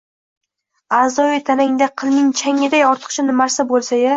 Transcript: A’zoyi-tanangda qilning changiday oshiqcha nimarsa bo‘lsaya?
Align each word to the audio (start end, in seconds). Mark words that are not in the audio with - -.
A’zoyi-tanangda 0.99 1.89
qilning 2.03 2.33
changiday 2.43 2.85
oshiqcha 2.89 3.29
nimarsa 3.31 3.71
bo‘lsaya? 3.75 4.09